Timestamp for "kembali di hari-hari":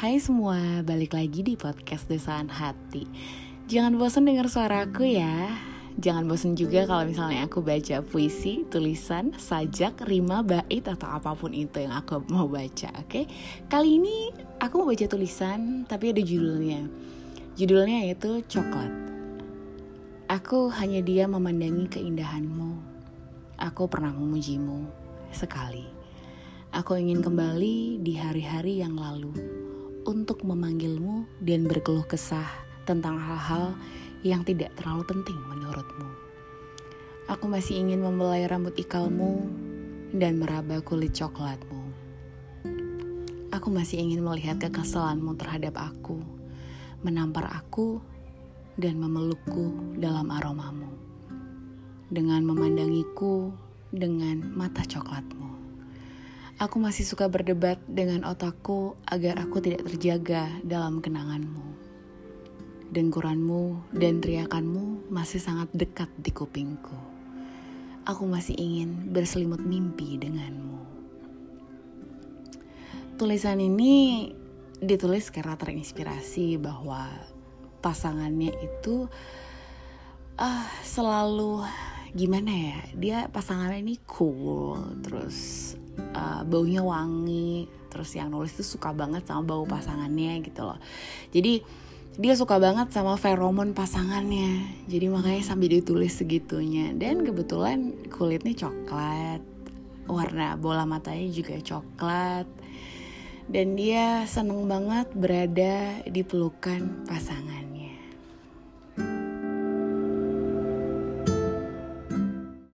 27.20-28.80